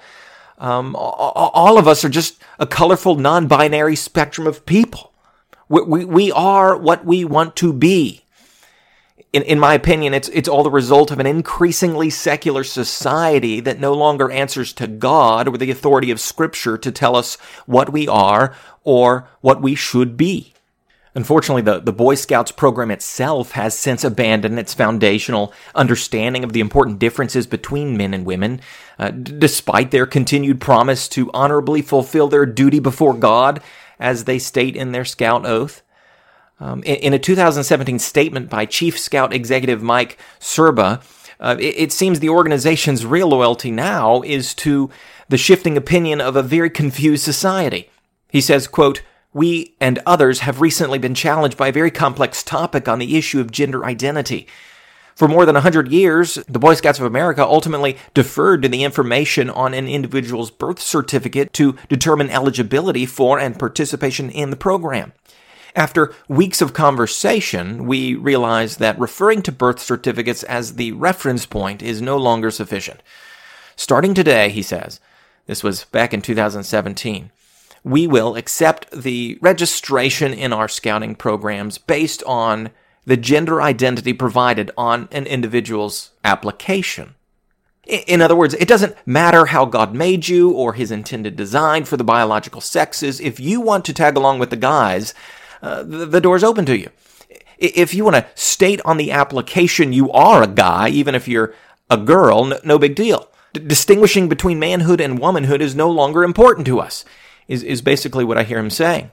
Um, 0.58 0.94
all, 0.94 1.78
of 1.78 1.88
us 1.88 2.04
are 2.04 2.10
just 2.10 2.42
a 2.58 2.66
colorful, 2.66 3.14
non 3.14 3.46
binary 3.46 3.96
spectrum 3.96 4.46
of 4.46 4.66
people. 4.66 5.14
We, 5.70 5.80
we, 5.80 6.04
we 6.04 6.32
are 6.32 6.76
what 6.76 7.06
we 7.06 7.24
want 7.24 7.56
to 7.56 7.72
be 7.72 8.24
in, 9.32 9.42
in 9.42 9.60
my 9.60 9.74
opinion, 9.74 10.12
it's, 10.12 10.28
it's 10.30 10.48
all 10.48 10.62
the 10.62 10.70
result 10.70 11.10
of 11.10 11.20
an 11.20 11.26
increasingly 11.26 12.10
secular 12.10 12.64
society 12.64 13.60
that 13.60 13.78
no 13.78 13.92
longer 13.92 14.30
answers 14.30 14.72
to 14.74 14.86
God 14.86 15.46
or 15.46 15.56
the 15.56 15.70
authority 15.70 16.10
of 16.10 16.20
Scripture 16.20 16.76
to 16.78 16.90
tell 16.90 17.14
us 17.14 17.36
what 17.66 17.92
we 17.92 18.08
are 18.08 18.54
or 18.82 19.28
what 19.40 19.62
we 19.62 19.74
should 19.74 20.16
be. 20.16 20.52
Unfortunately, 21.14 21.62
the, 21.62 21.80
the 21.80 21.92
Boy 21.92 22.14
Scouts 22.14 22.52
program 22.52 22.90
itself 22.90 23.52
has 23.52 23.76
since 23.76 24.04
abandoned 24.04 24.58
its 24.58 24.74
foundational 24.74 25.52
understanding 25.74 26.44
of 26.44 26.52
the 26.52 26.60
important 26.60 27.00
differences 27.00 27.49
between 27.49 27.96
men 27.96 28.14
and 28.14 28.25
women, 28.25 28.60
uh, 28.99 29.10
d- 29.10 29.34
despite 29.38 29.90
their 29.90 30.06
continued 30.06 30.60
promise 30.60 31.08
to 31.08 31.30
honorably 31.32 31.82
fulfill 31.82 32.28
their 32.28 32.46
duty 32.46 32.78
before 32.78 33.14
God, 33.14 33.60
as 33.99 34.25
they 34.25 34.38
state 34.38 34.76
in 34.76 34.92
their 34.92 35.04
Scout 35.04 35.44
Oath. 35.44 35.82
Um, 36.61 36.83
in, 36.83 36.97
in, 36.97 37.14
a 37.14 37.19
2017 37.19 37.99
statement 37.99 38.50
by 38.50 38.67
Chief 38.67 38.99
Scout 38.99 39.33
Executive 39.33 39.83
Mike 39.83 40.19
Surbaugh, 40.38 41.02
uh, 41.40 41.57
it, 41.59 41.75
it, 41.79 41.93
seems 41.93 42.21
the 42.21 42.29
organization's 42.29 43.07
real 43.07 43.29
loyalty 43.29 43.71
now 43.71 44.21
is 44.21 44.55
to 44.57 44.90
the 45.31 45.38
shifting 45.38 45.79
opinion 45.79 46.21
of 46.21 46.37
a 46.37 46.43
very 46.43 46.69
confused 46.69 47.25
society. 47.25 47.88
He 48.29 48.43
says, 48.43 48.69
quote, 48.69 49.02
we 49.33 49.75
and 49.81 50.00
others 50.05 50.40
have 50.40 50.61
recently 50.61 50.99
been 50.99 51.14
challenged 51.14 51.57
by 51.57 51.69
a 51.69 51.73
very 51.73 51.90
complex 51.90 52.43
topic 52.43 52.88
on 52.88 52.99
the 52.99 53.17
issue 53.17 53.40
of 53.40 53.50
gender 53.50 53.85
identity. 53.85 54.47
For 55.14 55.29
more 55.29 55.47
than 55.47 55.55
100 55.55 55.90
years, 55.93 56.35
the 56.49 56.59
Boy 56.59 56.75
Scouts 56.75 56.99
of 56.99 57.05
America 57.05 57.45
ultimately 57.45 57.97
deferred 58.14 58.62
to 58.62 58.69
the 58.69 58.85
information 58.85 59.50
on 59.50 59.75
an 59.75 59.87
individual's 59.87 60.50
birth 60.50 60.81
certificate 60.81 61.52
to 61.55 61.76
determine 61.88 62.31
eligibility 62.31 63.07
for 63.07 63.38
and 63.38 63.59
participation 63.59 64.31
in 64.31 64.50
the 64.50 64.57
program. 64.57 65.12
After 65.76 66.14
weeks 66.28 66.60
of 66.60 66.72
conversation, 66.72 67.86
we 67.86 68.14
realized 68.14 68.78
that 68.80 68.98
referring 68.98 69.42
to 69.42 69.52
birth 69.52 69.80
certificates 69.80 70.42
as 70.44 70.74
the 70.74 70.92
reference 70.92 71.46
point 71.46 71.82
is 71.82 72.02
no 72.02 72.16
longer 72.16 72.50
sufficient. 72.50 73.00
Starting 73.76 74.14
today, 74.14 74.50
he 74.50 74.62
says, 74.62 75.00
this 75.46 75.62
was 75.62 75.84
back 75.84 76.12
in 76.12 76.22
2017, 76.22 77.30
we 77.82 78.06
will 78.06 78.36
accept 78.36 78.90
the 78.90 79.38
registration 79.40 80.32
in 80.34 80.52
our 80.52 80.68
scouting 80.68 81.14
programs 81.14 81.78
based 81.78 82.22
on 82.24 82.70
the 83.06 83.16
gender 83.16 83.62
identity 83.62 84.12
provided 84.12 84.70
on 84.76 85.08
an 85.10 85.26
individual's 85.26 86.10
application. 86.24 87.14
In 87.86 88.20
other 88.20 88.36
words, 88.36 88.54
it 88.54 88.68
doesn't 88.68 88.94
matter 89.06 89.46
how 89.46 89.64
God 89.64 89.94
made 89.94 90.28
you 90.28 90.50
or 90.50 90.74
his 90.74 90.90
intended 90.90 91.34
design 91.34 91.84
for 91.84 91.96
the 91.96 92.04
biological 92.04 92.60
sexes. 92.60 93.18
If 93.18 93.40
you 93.40 93.60
want 93.60 93.84
to 93.86 93.94
tag 93.94 94.16
along 94.16 94.38
with 94.38 94.50
the 94.50 94.56
guys, 94.56 95.14
uh, 95.62 95.83
the, 95.83 96.07
the 96.07 96.21
door's 96.21 96.45
open 96.45 96.64
to 96.67 96.79
you. 96.79 96.90
If 97.59 97.93
you 97.93 98.05
want 98.05 98.17
to 98.17 98.26
state 98.35 98.81
on 98.85 98.97
the 98.97 99.11
application 99.12 99.93
you 99.93 100.11
are 100.12 100.43
a 100.43 100.47
guy, 100.47 100.88
even 100.88 101.14
if 101.14 101.29
you're 101.29 101.55
a 101.90 101.99
girl, 101.99 102.45
no, 102.47 102.59
no 102.64 102.79
big 102.79 102.95
deal. 102.95 103.29
D- 103.52 103.61
distinguishing 103.61 104.29
between 104.29 104.59
manhood 104.59 105.00
and 105.00 105.19
womanhood 105.19 105.61
is 105.61 105.75
no 105.75 105.90
longer 105.90 106.25
important 106.25 106.67
to 106.69 106.81
us, 106.81 107.05
is, 107.49 107.62
is 107.62 107.83
basically 107.83 108.25
what 108.25 108.38
I 108.38 108.45
hear 108.45 108.59
him 108.59 108.71
saying. 108.71 109.11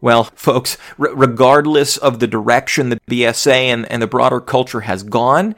Well, 0.00 0.24
folks, 0.34 0.76
r- 0.98 1.14
regardless 1.14 1.96
of 1.96 2.18
the 2.18 2.26
direction 2.26 2.90
the 2.90 3.00
BSA 3.08 3.54
and, 3.54 3.90
and 3.90 4.02
the 4.02 4.06
broader 4.06 4.40
culture 4.40 4.80
has 4.80 5.02
gone, 5.02 5.54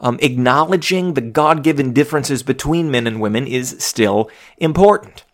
um, 0.00 0.18
acknowledging 0.20 1.14
the 1.14 1.20
God 1.20 1.62
given 1.62 1.92
differences 1.92 2.42
between 2.42 2.90
men 2.90 3.06
and 3.06 3.20
women 3.20 3.46
is 3.46 3.76
still 3.78 4.30
important. 4.58 5.24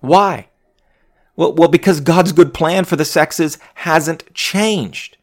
Why? 0.00 0.48
Well, 1.36 1.52
well, 1.52 1.68
because 1.68 2.00
God's 2.00 2.32
good 2.32 2.54
plan 2.54 2.84
for 2.84 2.96
the 2.96 3.04
sexes 3.04 3.58
hasn't 3.76 4.32
changed. 4.34 5.16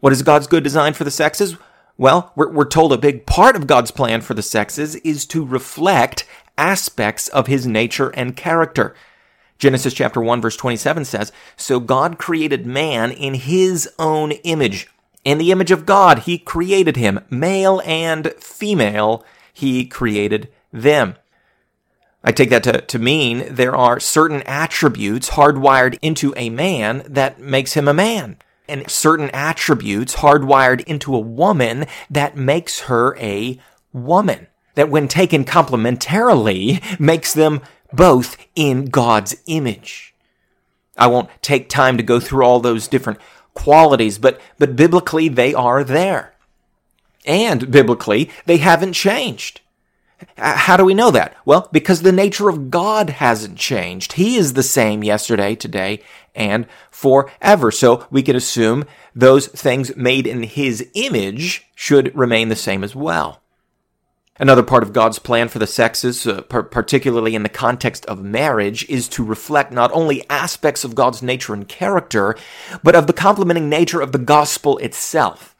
What 0.00 0.12
is 0.12 0.22
God's 0.22 0.46
good 0.46 0.64
design 0.64 0.94
for 0.94 1.04
the 1.04 1.10
sexes? 1.10 1.56
Well, 1.98 2.32
we're, 2.34 2.50
we're 2.50 2.64
told 2.64 2.92
a 2.92 2.98
big 2.98 3.26
part 3.26 3.56
of 3.56 3.66
God's 3.66 3.90
plan 3.90 4.22
for 4.22 4.32
the 4.32 4.42
sexes 4.42 4.96
is 4.96 5.26
to 5.26 5.44
reflect 5.44 6.26
aspects 6.56 7.28
of 7.28 7.46
his 7.46 7.66
nature 7.66 8.08
and 8.10 8.36
character. 8.36 8.94
Genesis 9.58 9.92
chapter 9.92 10.22
1 10.22 10.40
verse 10.40 10.56
27 10.56 11.04
says, 11.04 11.30
So 11.58 11.78
God 11.78 12.16
created 12.16 12.64
man 12.64 13.10
in 13.10 13.34
his 13.34 13.88
own 13.98 14.32
image. 14.32 14.88
In 15.22 15.36
the 15.36 15.52
image 15.52 15.70
of 15.70 15.84
God, 15.84 16.20
he 16.20 16.38
created 16.38 16.96
him. 16.96 17.20
Male 17.28 17.82
and 17.84 18.32
female, 18.38 19.22
he 19.52 19.84
created 19.84 20.48
them. 20.72 21.16
I 22.22 22.32
take 22.32 22.50
that 22.50 22.62
to, 22.64 22.80
to 22.80 22.98
mean 22.98 23.54
there 23.54 23.74
are 23.74 23.98
certain 23.98 24.42
attributes 24.42 25.30
hardwired 25.30 25.98
into 26.02 26.34
a 26.36 26.50
man 26.50 27.02
that 27.06 27.40
makes 27.40 27.72
him 27.74 27.88
a 27.88 27.94
man. 27.94 28.36
And 28.68 28.88
certain 28.90 29.30
attributes 29.30 30.16
hardwired 30.16 30.82
into 30.84 31.14
a 31.14 31.20
woman 31.20 31.86
that 32.10 32.36
makes 32.36 32.80
her 32.80 33.16
a 33.18 33.58
woman. 33.92 34.46
That 34.74 34.90
when 34.90 35.08
taken 35.08 35.44
complementarily 35.44 37.00
makes 37.00 37.32
them 37.32 37.60
both 37.92 38.36
in 38.54 38.86
God's 38.86 39.36
image. 39.46 40.14
I 40.96 41.06
won't 41.06 41.30
take 41.42 41.68
time 41.68 41.96
to 41.96 42.02
go 42.02 42.20
through 42.20 42.44
all 42.44 42.60
those 42.60 42.86
different 42.86 43.18
qualities, 43.54 44.18
but, 44.18 44.40
but 44.58 44.76
biblically 44.76 45.28
they 45.28 45.54
are 45.54 45.82
there. 45.82 46.34
And 47.26 47.70
biblically, 47.70 48.30
they 48.46 48.58
haven't 48.58 48.92
changed. 48.92 49.60
How 50.36 50.76
do 50.76 50.84
we 50.84 50.94
know 50.94 51.10
that? 51.10 51.36
Well, 51.44 51.68
because 51.72 52.02
the 52.02 52.12
nature 52.12 52.48
of 52.48 52.70
God 52.70 53.10
hasn't 53.10 53.58
changed. 53.58 54.14
He 54.14 54.36
is 54.36 54.52
the 54.52 54.62
same 54.62 55.04
yesterday, 55.04 55.54
today, 55.54 56.02
and 56.34 56.66
forever. 56.90 57.70
So 57.70 58.06
we 58.10 58.22
can 58.22 58.36
assume 58.36 58.84
those 59.14 59.46
things 59.48 59.96
made 59.96 60.26
in 60.26 60.42
His 60.42 60.86
image 60.94 61.66
should 61.74 62.14
remain 62.16 62.48
the 62.48 62.56
same 62.56 62.84
as 62.84 62.94
well. 62.94 63.40
Another 64.38 64.62
part 64.62 64.82
of 64.82 64.94
God's 64.94 65.18
plan 65.18 65.48
for 65.48 65.58
the 65.58 65.66
sexes, 65.66 66.26
uh, 66.26 66.40
particularly 66.40 67.34
in 67.34 67.42
the 67.42 67.50
context 67.50 68.06
of 68.06 68.22
marriage, 68.22 68.88
is 68.88 69.06
to 69.08 69.22
reflect 69.22 69.70
not 69.70 69.92
only 69.92 70.28
aspects 70.30 70.82
of 70.82 70.94
God's 70.94 71.22
nature 71.22 71.52
and 71.52 71.68
character, 71.68 72.34
but 72.82 72.94
of 72.94 73.06
the 73.06 73.12
complementing 73.12 73.68
nature 73.68 74.00
of 74.00 74.12
the 74.12 74.18
gospel 74.18 74.78
itself. 74.78 75.54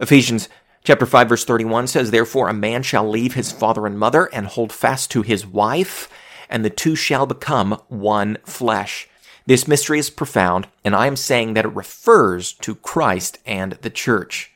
Ephesians 0.00 0.48
chapter 0.84 1.06
5 1.06 1.28
verse 1.28 1.44
31 1.44 1.86
says, 1.86 2.10
Therefore 2.10 2.48
a 2.48 2.54
man 2.54 2.82
shall 2.82 3.08
leave 3.08 3.34
his 3.34 3.52
father 3.52 3.86
and 3.86 3.98
mother 3.98 4.28
and 4.32 4.46
hold 4.46 4.72
fast 4.72 5.10
to 5.12 5.22
his 5.22 5.46
wife, 5.46 6.08
and 6.48 6.64
the 6.64 6.70
two 6.70 6.94
shall 6.94 7.26
become 7.26 7.80
one 7.88 8.38
flesh. 8.44 9.08
This 9.46 9.66
mystery 9.66 9.98
is 9.98 10.10
profound, 10.10 10.68
and 10.84 10.94
I 10.94 11.06
am 11.06 11.16
saying 11.16 11.54
that 11.54 11.64
it 11.64 11.74
refers 11.74 12.52
to 12.54 12.76
Christ 12.76 13.38
and 13.44 13.72
the 13.82 13.90
church. 13.90 14.52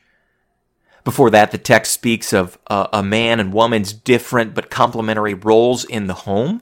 Before 1.03 1.29
that, 1.29 1.51
the 1.51 1.57
text 1.57 1.93
speaks 1.93 2.33
of 2.33 2.57
uh, 2.67 2.87
a 2.91 3.03
man 3.03 3.39
and 3.39 3.53
woman's 3.53 3.93
different 3.93 4.53
but 4.53 4.69
complementary 4.69 5.33
roles 5.33 5.85
in 5.85 6.07
the 6.07 6.13
home. 6.13 6.61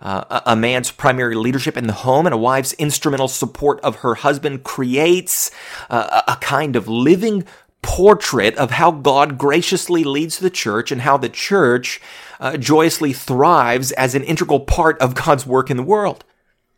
Uh, 0.00 0.40
a 0.44 0.56
man's 0.56 0.90
primary 0.90 1.34
leadership 1.34 1.76
in 1.76 1.86
the 1.86 1.92
home 1.92 2.26
and 2.26 2.34
a 2.34 2.38
wife's 2.38 2.74
instrumental 2.74 3.28
support 3.28 3.80
of 3.80 3.96
her 3.96 4.16
husband 4.16 4.64
creates 4.64 5.50
uh, 5.88 6.22
a 6.28 6.36
kind 6.36 6.76
of 6.76 6.88
living 6.88 7.44
portrait 7.84 8.56
of 8.56 8.72
how 8.72 8.90
God 8.90 9.38
graciously 9.38 10.02
leads 10.02 10.38
the 10.38 10.50
church 10.50 10.90
and 10.90 11.02
how 11.02 11.16
the 11.16 11.28
church 11.28 12.00
uh, 12.40 12.56
joyously 12.56 13.12
thrives 13.12 13.92
as 13.92 14.14
an 14.14 14.24
integral 14.24 14.60
part 14.60 14.98
of 15.00 15.14
God's 15.14 15.46
work 15.46 15.70
in 15.70 15.76
the 15.76 15.82
world. 15.82 16.24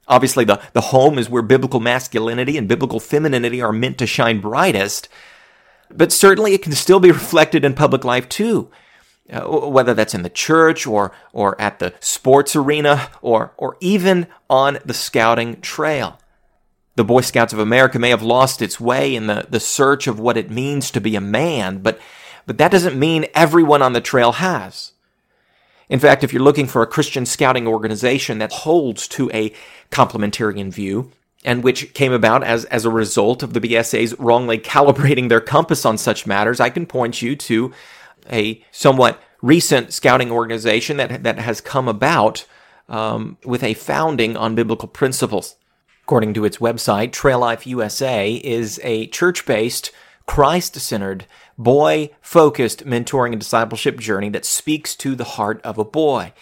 Obviously, 0.09 0.45
the, 0.45 0.61
the 0.73 0.81
home 0.81 1.19
is 1.19 1.31
where 1.31 1.43
biblical 1.43 1.81
masculinity 1.81 2.59
and 2.59 2.69
biblical 2.69 3.01
femininity 3.01 3.63
are 3.63 3.73
meant 3.73 3.99
to 3.99 4.07
shine 4.07 4.41
brightest. 4.41 5.09
But 5.91 6.13
certainly 6.13 6.53
it 6.53 6.63
can 6.63 6.73
still 6.73 7.01
be 7.01 7.11
reflected 7.11 7.65
in 7.65 7.75
public 7.75 8.05
life 8.05 8.29
too. 8.29 8.71
Uh, 9.33 9.41
whether 9.69 9.93
that's 9.93 10.15
in 10.15 10.23
the 10.23 10.31
church 10.31 10.87
or, 10.87 11.11
or 11.33 11.61
at 11.61 11.81
the 11.81 11.93
sports 11.99 12.55
arena 12.55 13.11
or, 13.23 13.53
or 13.57 13.77
even 13.81 14.29
on 14.49 14.79
the 14.85 14.95
scouting 14.95 15.61
trail. 15.61 16.21
The 16.97 17.05
Boy 17.05 17.21
Scouts 17.21 17.53
of 17.53 17.59
America 17.59 17.99
may 17.99 18.11
have 18.11 18.23
lost 18.23 18.61
its 18.61 18.81
way 18.81 19.15
in 19.15 19.26
the, 19.26 19.47
the 19.49 19.61
search 19.61 20.07
of 20.07 20.19
what 20.19 20.37
it 20.37 20.50
means 20.50 20.91
to 20.91 21.00
be 21.00 21.15
a 21.15 21.21
man, 21.21 21.79
but, 21.79 22.00
but 22.47 22.59
that 22.59 22.71
doesn't 22.71 22.99
mean 22.99 23.26
everyone 23.35 23.83
on 23.83 23.93
the 23.93 24.00
trail 24.00 24.33
has. 24.33 24.93
In 25.88 26.00
fact, 26.00 26.25
if 26.25 26.33
you're 26.33 26.43
looking 26.43 26.67
for 26.67 26.83
a 26.83 26.87
Christian 26.87 27.26
scouting 27.26 27.67
organization 27.67 28.38
that 28.38 28.53
holds 28.53 29.07
to 29.09 29.31
a 29.31 29.53
complementarian 29.91 30.73
view, 30.73 31.12
and 31.45 31.62
which 31.62 31.95
came 31.95 32.12
about 32.12 32.43
as, 32.43 32.65
as 32.67 32.85
a 32.85 32.91
result 32.91 33.43
of 33.43 33.53
the 33.53 33.61
BSA's 33.61 34.19
wrongly 34.19 34.59
calibrating 34.59 35.29
their 35.29 35.41
compass 35.41 35.85
on 35.85 35.97
such 35.97 36.26
matters, 36.26 36.61
I 36.61 36.71
can 36.71 36.87
point 36.87 37.23
you 37.23 37.37
to 37.37 37.73
a 38.31 38.65
somewhat 38.73 39.23
recent 39.43 39.93
scouting 39.93 40.33
organization 40.33 40.97
that, 40.97 41.23
that 41.23 41.38
has 41.38 41.61
come 41.61 41.88
about 41.88 42.47
um, 42.88 43.37
with 43.45 43.62
a 43.62 43.75
founding 43.75 44.37
on 44.37 44.55
biblical 44.55 44.88
principles. 44.88 45.55
According 46.07 46.35
to 46.35 46.45
its 46.45 46.59
website, 46.59 47.11
Trail 47.11 47.41
Life 47.41 47.67
USA 47.67 48.33
is 48.33 48.79
a 48.85 49.09
church 49.09 49.45
based, 49.45 49.91
Christ 50.25 50.77
centered, 50.77 51.27
boy 51.59 52.11
focused 52.21 52.87
mentoring 52.87 53.33
and 53.33 53.41
discipleship 53.41 53.99
journey 53.99 54.29
that 54.29 54.45
speaks 54.45 54.95
to 54.95 55.17
the 55.17 55.25
heart 55.25 55.61
of 55.63 55.79
a 55.79 55.85
boy 55.85 56.33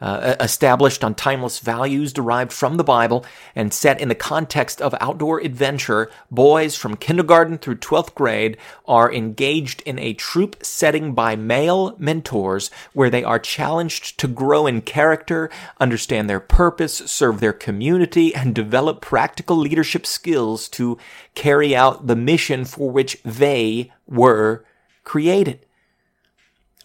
uh, 0.00 0.36
established 0.40 1.02
on 1.02 1.14
timeless 1.14 1.58
values 1.58 2.12
derived 2.12 2.52
from 2.52 2.76
the 2.76 2.84
Bible 2.84 3.24
and 3.54 3.72
set 3.72 4.00
in 4.00 4.08
the 4.08 4.14
context 4.14 4.80
of 4.80 4.94
outdoor 5.00 5.40
adventure, 5.40 6.10
boys 6.30 6.76
from 6.76 6.96
kindergarten 6.96 7.58
through 7.58 7.76
12th 7.76 8.14
grade 8.14 8.56
are 8.86 9.12
engaged 9.12 9.82
in 9.82 9.98
a 9.98 10.14
troop 10.14 10.56
setting 10.64 11.14
by 11.14 11.34
male 11.34 11.96
mentors 11.98 12.70
where 12.92 13.10
they 13.10 13.24
are 13.24 13.38
challenged 13.38 14.18
to 14.18 14.28
grow 14.28 14.66
in 14.66 14.80
character, 14.80 15.50
understand 15.80 16.30
their 16.30 16.40
purpose, 16.40 16.98
serve 16.98 17.40
their 17.40 17.52
community, 17.52 18.34
and 18.34 18.54
develop 18.54 19.00
practical 19.00 19.56
leadership 19.56 20.06
skills 20.06 20.68
to 20.68 20.96
carry 21.34 21.74
out 21.74 22.06
the 22.06 22.16
mission 22.16 22.64
for 22.64 22.90
which 22.90 23.20
they 23.24 23.92
were 24.06 24.64
created. 25.04 25.64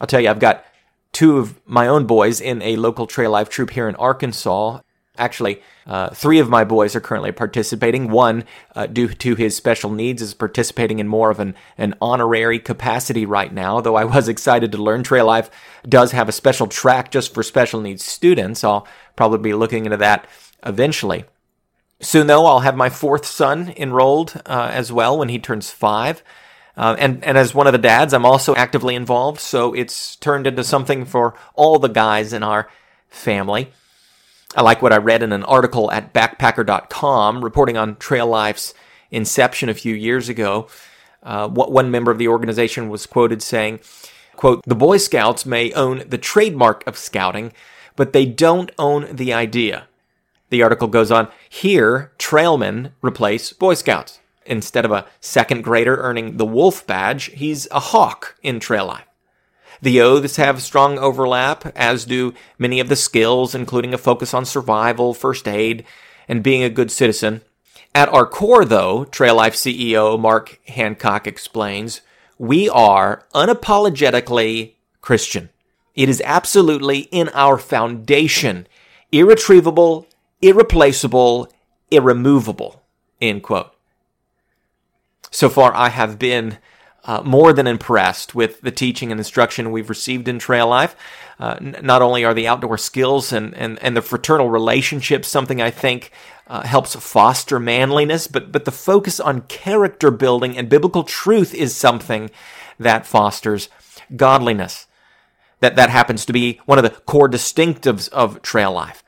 I'll 0.01 0.07
tell 0.07 0.19
you, 0.19 0.29
I've 0.29 0.39
got 0.39 0.65
two 1.13 1.37
of 1.37 1.61
my 1.65 1.87
own 1.87 2.05
boys 2.05 2.41
in 2.41 2.61
a 2.61 2.75
local 2.75 3.07
trail 3.07 3.31
life 3.31 3.49
troop 3.49 3.69
here 3.69 3.87
in 3.87 3.95
Arkansas. 3.95 4.81
Actually, 5.15 5.61
uh, 5.85 6.09
three 6.09 6.39
of 6.39 6.49
my 6.49 6.63
boys 6.63 6.95
are 6.95 6.99
currently 6.99 7.31
participating. 7.31 8.09
One, 8.09 8.45
uh, 8.75 8.87
due 8.87 9.07
to 9.09 9.35
his 9.35 9.55
special 9.55 9.91
needs, 9.91 10.23
is 10.23 10.33
participating 10.33 10.97
in 10.97 11.07
more 11.07 11.29
of 11.29 11.39
an, 11.39 11.53
an 11.77 11.93
honorary 12.01 12.57
capacity 12.57 13.23
right 13.23 13.53
now. 13.53 13.79
Though 13.79 13.95
I 13.95 14.05
was 14.05 14.27
excited 14.27 14.71
to 14.71 14.81
learn 14.81 15.03
Trail 15.03 15.27
Life 15.27 15.51
does 15.87 16.13
have 16.13 16.27
a 16.27 16.33
special 16.33 16.65
track 16.65 17.11
just 17.11 17.31
for 17.31 17.43
special 17.43 17.79
needs 17.79 18.03
students. 18.03 18.63
I'll 18.63 18.87
probably 19.15 19.37
be 19.37 19.53
looking 19.53 19.85
into 19.85 19.97
that 19.97 20.27
eventually. 20.65 21.25
Soon, 22.01 22.27
though, 22.27 22.47
I'll 22.47 22.61
have 22.61 22.75
my 22.75 22.89
fourth 22.89 23.25
son 23.25 23.71
enrolled 23.77 24.41
uh, 24.47 24.69
as 24.73 24.91
well 24.91 25.17
when 25.17 25.29
he 25.29 25.37
turns 25.37 25.69
five. 25.69 26.23
Uh, 26.75 26.95
and, 26.97 27.23
and 27.23 27.37
as 27.37 27.53
one 27.53 27.67
of 27.67 27.73
the 27.73 27.79
dads, 27.79 28.13
I'm 28.13 28.25
also 28.25 28.55
actively 28.55 28.95
involved, 28.95 29.39
so 29.39 29.73
it's 29.73 30.15
turned 30.15 30.47
into 30.47 30.63
something 30.63 31.05
for 31.05 31.35
all 31.53 31.77
the 31.77 31.87
guys 31.87 32.33
in 32.33 32.41
our 32.41 32.67
family. 33.09 33.71
I 34.55 34.61
like 34.61 34.81
what 34.81 34.93
I 34.93 34.97
read 34.97 35.23
in 35.23 35.31
an 35.33 35.43
article 35.43 35.91
at 35.91 36.13
backpacker.com 36.13 37.43
reporting 37.43 37.77
on 37.77 37.95
Trail 37.97 38.27
Life's 38.27 38.73
inception 39.11 39.69
a 39.69 39.73
few 39.73 39.95
years 39.95 40.29
ago. 40.29 40.67
Uh, 41.21 41.47
one 41.47 41.89
member 41.89 42.11
of 42.11 42.17
the 42.17 42.27
organization 42.27 42.89
was 42.89 43.05
quoted 43.05 43.41
saying, 43.41 43.79
quote, 44.35 44.61
the 44.65 44.75
Boy 44.75 44.97
Scouts 44.97 45.45
may 45.45 45.71
own 45.73 46.03
the 46.07 46.17
trademark 46.17 46.85
of 46.85 46.97
scouting, 46.97 47.53
but 47.95 48.13
they 48.13 48.25
don't 48.25 48.71
own 48.77 49.15
the 49.15 49.31
idea. 49.31 49.87
The 50.49 50.61
article 50.61 50.87
goes 50.87 51.11
on, 51.11 51.29
here, 51.49 52.11
trailmen 52.19 52.91
replace 53.01 53.53
Boy 53.53 53.75
Scouts. 53.75 54.19
Instead 54.45 54.85
of 54.85 54.91
a 54.91 55.05
second 55.19 55.63
grader 55.63 55.97
earning 55.97 56.37
the 56.37 56.45
wolf 56.45 56.85
badge, 56.85 57.25
he's 57.25 57.67
a 57.71 57.79
hawk 57.79 58.35
in 58.43 58.59
trail 58.59 58.87
life. 58.87 59.07
The 59.81 60.01
oaths 60.01 60.37
have 60.37 60.61
strong 60.61 60.97
overlap, 60.97 61.65
as 61.75 62.05
do 62.05 62.33
many 62.57 62.79
of 62.79 62.89
the 62.89 62.95
skills, 62.95 63.53
including 63.53 63.93
a 63.93 63.97
focus 63.97 64.33
on 64.33 64.45
survival, 64.45 65.13
first 65.13 65.47
aid, 65.47 65.83
and 66.27 66.43
being 66.43 66.63
a 66.63 66.69
good 66.69 66.89
citizen. 66.89 67.41
At 67.93 68.09
our 68.09 68.25
core, 68.25 68.65
though, 68.65 69.05
Trail 69.05 69.35
Life 69.35 69.55
CEO 69.55 70.19
Mark 70.19 70.59
Hancock 70.67 71.27
explains, 71.27 72.01
we 72.37 72.69
are 72.69 73.25
unapologetically 73.35 74.75
Christian. 75.01 75.49
It 75.95 76.09
is 76.09 76.21
absolutely 76.25 76.99
in 77.11 77.29
our 77.29 77.57
foundation, 77.57 78.67
irretrievable, 79.11 80.07
irreplaceable, 80.41 81.49
irremovable. 81.91 82.81
End 83.21 83.43
quote 83.43 83.72
so 85.33 85.49
far 85.49 85.75
I 85.75 85.89
have 85.89 86.19
been 86.19 86.59
uh, 87.05 87.21
more 87.23 87.51
than 87.53 87.67
impressed 87.67 88.33
with 88.33 88.61
the 88.61 88.71
teaching 88.71 89.11
and 89.11 89.19
instruction 89.19 89.71
we've 89.71 89.89
received 89.89 90.27
in 90.27 90.39
Trail 90.39 90.67
Life. 90.67 90.95
Uh, 91.39 91.57
n- 91.59 91.75
not 91.81 92.01
only 92.01 92.23
are 92.23 92.33
the 92.33 92.47
outdoor 92.47 92.77
skills 92.77 93.33
and, 93.33 93.53
and, 93.55 93.77
and 93.79 93.97
the 93.97 94.01
fraternal 94.01 94.49
relationships 94.49 95.27
something 95.27 95.61
I 95.61 95.71
think 95.71 96.11
uh, 96.47 96.61
helps 96.61 96.95
foster 96.95 97.59
manliness, 97.59 98.27
but, 98.27 98.51
but 98.51 98.65
the 98.65 98.71
focus 98.71 99.19
on 99.19 99.41
character 99.41 100.11
building 100.11 100.57
and 100.57 100.69
biblical 100.69 101.03
truth 101.03 101.53
is 101.53 101.75
something 101.75 102.29
that 102.79 103.05
fosters 103.05 103.69
godliness. 104.15 104.87
That, 105.59 105.75
that 105.75 105.89
happens 105.89 106.25
to 106.25 106.33
be 106.33 106.59
one 106.65 106.77
of 106.77 106.83
the 106.83 106.91
core 106.91 107.29
distinctives 107.29 108.07
of 108.09 108.41
Trail 108.41 108.71
Life. 108.71 109.03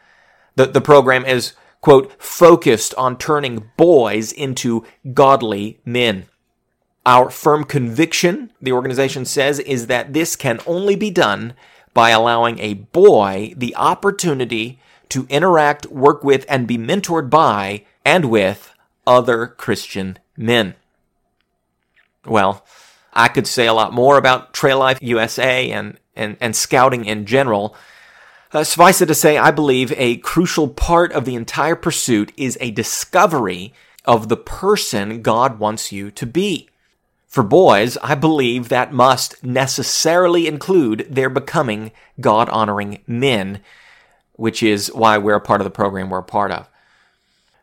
The, 0.55 0.65
the 0.65 0.81
program 0.81 1.25
is, 1.25 1.53
quote, 1.85 2.11
focused 2.19 2.95
on 2.95 3.15
turning 3.15 3.69
boys 3.77 4.31
into 4.31 4.83
godly 5.13 5.79
men. 5.85 6.25
Our 7.05 7.29
firm 7.29 7.63
conviction, 7.63 8.51
the 8.59 8.71
organization 8.71 9.23
says, 9.23 9.59
is 9.59 9.85
that 9.85 10.11
this 10.11 10.35
can 10.35 10.59
only 10.65 10.95
be 10.95 11.11
done 11.11 11.53
by 11.93 12.09
allowing 12.09 12.57
a 12.57 12.73
boy 12.73 13.53
the 13.55 13.75
opportunity 13.75 14.79
to 15.09 15.27
interact, 15.29 15.85
work 15.85 16.23
with, 16.23 16.43
and 16.49 16.67
be 16.67 16.79
mentored 16.79 17.29
by 17.29 17.85
and 18.03 18.31
with 18.31 18.73
other 19.05 19.45
Christian 19.45 20.17
men. 20.35 20.73
Well, 22.25 22.65
I 23.13 23.27
could 23.27 23.45
say 23.45 23.67
a 23.67 23.73
lot 23.75 23.93
more 23.93 24.17
about 24.17 24.55
Trail 24.55 24.79
Life 24.79 24.97
USA 25.03 25.69
and, 25.69 25.99
and, 26.15 26.35
and 26.41 26.55
scouting 26.55 27.05
in 27.05 27.27
general. 27.27 27.75
Uh, 28.55 28.63
suffice 28.63 29.01
it 29.01 29.07
to 29.07 29.13
say, 29.13 29.37
I 29.37 29.51
believe 29.51 29.91
a 29.97 30.15
crucial 30.15 30.69
part 30.69 31.11
of 31.11 31.25
the 31.25 31.35
entire 31.35 31.75
pursuit 31.75 32.31
is 32.37 32.57
a 32.61 32.71
discovery 32.71 33.73
of 34.05 34.29
the 34.29 34.37
person 34.37 35.21
God 35.21 35.59
wants 35.59 35.91
you 35.91 36.09
to 36.11 36.25
be. 36.25 36.69
For 37.27 37.43
boys, 37.43 37.97
I 37.97 38.15
believe 38.15 38.69
that 38.69 38.93
must 38.93 39.43
necessarily 39.43 40.47
include 40.47 41.05
their 41.09 41.29
becoming 41.29 41.91
God 42.21 42.47
honoring 42.47 43.03
men, 43.05 43.59
which 44.37 44.63
is 44.63 44.87
why 44.93 45.17
we're 45.17 45.35
a 45.35 45.41
part 45.41 45.59
of 45.59 45.65
the 45.65 45.69
program 45.69 46.09
we're 46.09 46.19
a 46.19 46.23
part 46.23 46.51
of. 46.51 46.69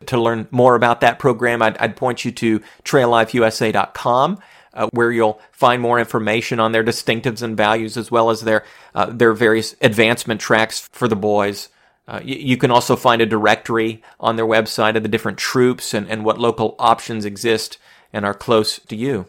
To 0.05 0.21
learn 0.21 0.47
more 0.51 0.75
about 0.75 1.01
that 1.01 1.17
program, 1.17 1.63
I'd, 1.63 1.75
I'd 1.79 1.95
point 1.95 2.23
you 2.23 2.31
to 2.33 2.59
traillifeusa.com. 2.83 4.37
Uh, 4.75 4.89
where 4.91 5.11
you'll 5.11 5.39
find 5.51 5.83
more 5.83 5.99
information 5.99 6.59
on 6.59 6.71
their 6.71 6.83
distinctives 6.83 7.43
and 7.43 7.55
values, 7.55 7.95
as 7.95 8.09
well 8.09 8.31
as 8.31 8.41
their 8.41 8.65
uh, 8.95 9.05
their 9.05 9.31
various 9.33 9.75
advancement 9.81 10.41
tracks 10.41 10.89
for 10.91 11.07
the 11.07 11.15
boys. 11.15 11.69
Uh, 12.07 12.19
you, 12.23 12.35
you, 12.35 12.57
can 12.57 12.71
also 12.71 12.95
find 12.95 13.21
a 13.21 13.25
directory 13.25 14.01
on 14.19 14.35
their 14.35 14.47
website 14.47 14.95
of 14.95 15.03
the 15.03 15.09
different 15.09 15.37
troops 15.37 15.93
and, 15.93 16.09
and 16.09 16.25
what 16.25 16.39
local 16.39 16.75
options 16.79 17.23
exist 17.23 17.77
and 18.11 18.25
are 18.25 18.33
close 18.33 18.79
to 18.79 18.95
you. 18.95 19.27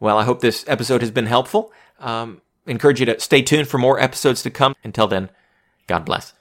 Well, 0.00 0.18
I 0.18 0.24
hope 0.24 0.40
this 0.40 0.64
episode 0.66 1.02
has 1.02 1.10
been 1.10 1.26
helpful. 1.26 1.72
Um, 1.98 2.40
encourage 2.66 3.00
you 3.00 3.06
to 3.06 3.20
stay 3.20 3.42
tuned 3.42 3.68
for 3.68 3.78
more 3.78 4.00
episodes 4.00 4.42
to 4.42 4.50
come. 4.50 4.74
Until 4.82 5.06
then, 5.06 5.30
God 5.86 6.04
bless. 6.04 6.32